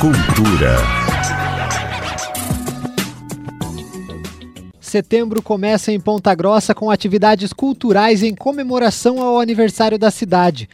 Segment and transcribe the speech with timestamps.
[0.00, 0.78] Cultura.
[4.80, 10.70] Setembro começa em Ponta Grossa com atividades culturais em comemoração ao aniversário da cidade.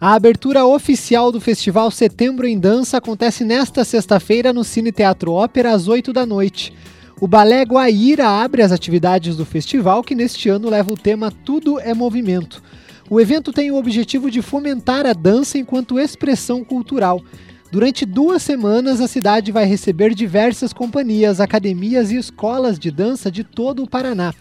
[0.00, 5.72] A abertura oficial do Festival Setembro em Dança acontece nesta sexta-feira no Cine Teatro Ópera
[5.72, 6.72] às 8 da noite.
[7.20, 11.78] O Balé Guaíra abre as atividades do festival, que neste ano leva o tema Tudo
[11.78, 12.62] é Movimento.
[13.10, 17.22] O evento tem o objetivo de fomentar a dança enquanto expressão cultural.
[17.70, 23.44] Durante duas semanas, a cidade vai receber diversas companhias, academias e escolas de dança de
[23.44, 24.34] todo o Paraná.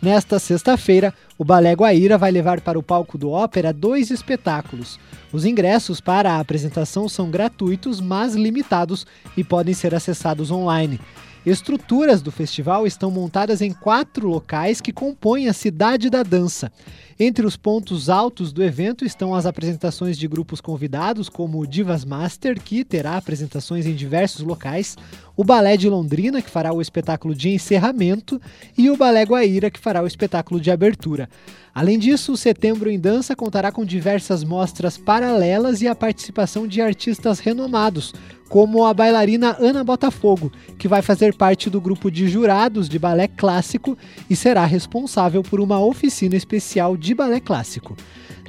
[0.00, 4.96] Nesta sexta-feira, o Balé Guaíra vai levar para o palco do Ópera dois espetáculos.
[5.32, 9.04] Os ingressos para a apresentação são gratuitos, mas limitados
[9.36, 11.00] e podem ser acessados online.
[11.48, 16.70] Estruturas do festival estão montadas em quatro locais que compõem a Cidade da Dança.
[17.18, 22.04] Entre os pontos altos do evento estão as apresentações de grupos convidados, como o Divas
[22.04, 24.94] Master, que terá apresentações em diversos locais,
[25.34, 28.40] o Balé de Londrina, que fará o espetáculo de encerramento,
[28.76, 31.30] e o Balé Guaíra, que fará o espetáculo de abertura.
[31.74, 36.80] Além disso, o Setembro em Dança contará com diversas mostras paralelas e a participação de
[36.80, 38.12] artistas renomados,
[38.48, 43.28] como a bailarina Ana Botafogo, que vai fazer parte do grupo de jurados de balé
[43.28, 43.96] clássico
[44.28, 47.96] e será responsável por uma oficina especial de balé clássico.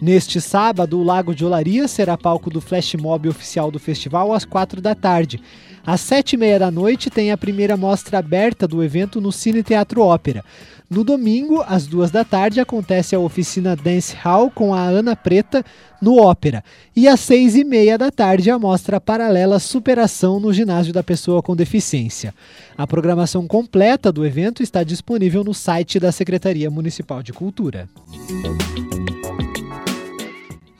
[0.01, 4.45] Neste sábado, o Lago de Olaria será palco do flash mob oficial do festival às
[4.45, 5.41] quatro da tarde.
[5.85, 9.63] Às sete e meia da noite tem a primeira mostra aberta do evento no Cine
[9.63, 10.43] Teatro Ópera.
[10.89, 15.63] No domingo, às duas da tarde, acontece a oficina Dance Hall com a Ana Preta
[16.01, 16.63] no Ópera.
[16.95, 21.43] E às seis e meia da tarde, a mostra paralela Superação no Ginásio da Pessoa
[21.43, 22.33] com Deficiência.
[22.75, 27.87] A programação completa do evento está disponível no site da Secretaria Municipal de Cultura.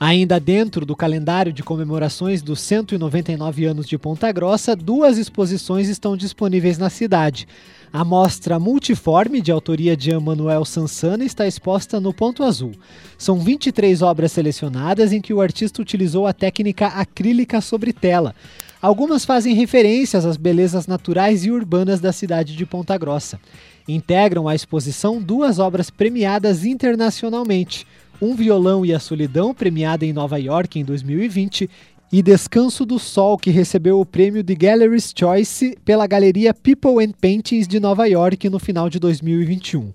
[0.02, 6.16] Ainda dentro do calendário de comemorações dos 199 anos de Ponta Grossa, duas exposições estão
[6.16, 7.46] disponíveis na cidade.
[7.92, 12.72] A mostra Multiforme, de autoria de Emanuel Sansana, está exposta no Ponto Azul.
[13.18, 18.34] São 23 obras selecionadas em que o artista utilizou a técnica acrílica sobre tela.
[18.80, 23.38] Algumas fazem referências às belezas naturais e urbanas da cidade de Ponta Grossa.
[23.86, 27.86] Integram a exposição duas obras premiadas internacionalmente.
[28.22, 31.70] Um Violão e a Solidão, premiada em Nova York em 2020,
[32.12, 37.12] e Descanso do Sol, que recebeu o prêmio de Gallery's Choice pela galeria People and
[37.12, 39.92] Paintings de Nova York no final de 2021.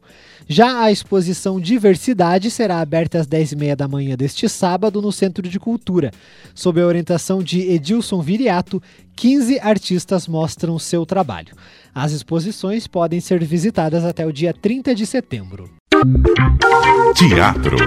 [0.47, 5.59] Já a exposição Diversidade será aberta às 10h30 da manhã deste sábado no Centro de
[5.59, 6.11] Cultura.
[6.53, 8.81] Sob a orientação de Edilson Viriato,
[9.15, 11.55] 15 artistas mostram seu trabalho.
[11.93, 15.69] As exposições podem ser visitadas até o dia 30 de setembro.
[17.15, 17.77] Teatro.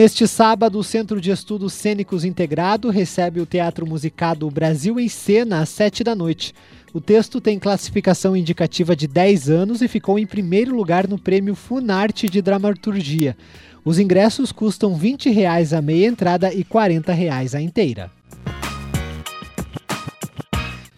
[0.00, 5.60] Neste sábado, o Centro de Estudos Cênicos Integrado recebe o teatro musicado Brasil em Cena
[5.60, 6.54] às sete da noite.
[6.94, 11.54] O texto tem classificação indicativa de 10 anos e ficou em primeiro lugar no prêmio
[11.54, 13.36] Funarte de Dramaturgia.
[13.84, 18.10] Os ingressos custam 20 reais a meia entrada e 40 reais a inteira.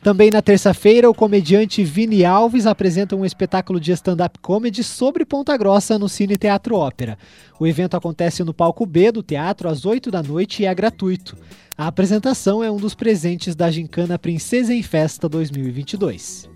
[0.03, 5.57] Também na terça-feira, o comediante Vini Alves apresenta um espetáculo de stand-up comedy sobre Ponta
[5.57, 7.17] Grossa no Cine Teatro Ópera.
[7.61, 11.37] O evento acontece no palco B do teatro às 8 da noite e é gratuito.
[11.79, 16.49] A apresentação é um dos presentes da Gincana Princesa em Festa 2022.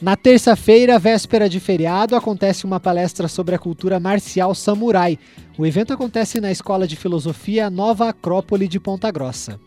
[0.00, 5.18] Na terça-feira, véspera de feriado, acontece uma palestra sobre a cultura marcial samurai.
[5.58, 9.58] O evento acontece na Escola de Filosofia Nova Acrópole de Ponta Grossa.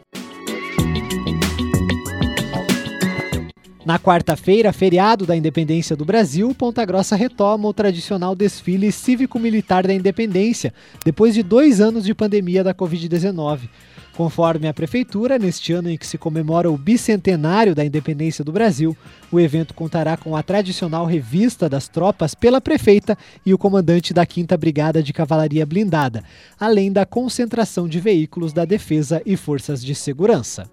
[3.85, 9.93] Na quarta-feira, feriado da Independência do Brasil, Ponta Grossa retoma o tradicional desfile cívico-militar da
[9.93, 10.73] Independência,
[11.05, 13.69] depois de dois anos de pandemia da Covid-19.
[14.17, 18.97] Conforme a Prefeitura, neste ano em que se comemora o bicentenário da independência do Brasil,
[19.31, 23.15] o evento contará com a tradicional revista das tropas pela prefeita
[23.45, 26.23] e o comandante da 5 Brigada de Cavalaria Blindada,
[26.59, 30.71] além da concentração de veículos da Defesa e Forças de Segurança.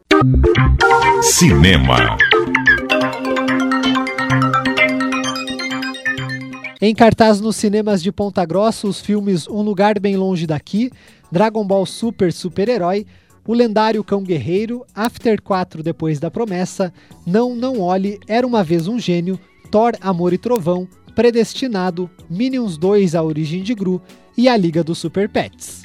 [1.20, 2.17] Cinema.
[6.84, 10.90] Em cartaz nos cinemas de Ponta Grossa, os filmes Um Lugar Bem Longe Daqui,
[11.31, 13.06] Dragon Ball Super Super-Herói,
[13.46, 16.93] O Lendário Cão Guerreiro, After 4 Depois da Promessa,
[17.25, 19.38] Não Não Olhe, Era Uma Vez um Gênio,
[19.70, 24.02] Thor Amor e Trovão, Predestinado, Minions 2 A Origem de Gru
[24.37, 25.84] e A Liga dos Super Pets.